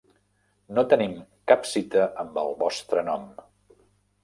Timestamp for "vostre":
2.65-3.07